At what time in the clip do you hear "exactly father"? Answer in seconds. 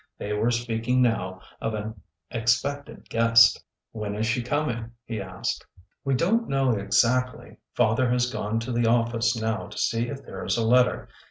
6.71-8.09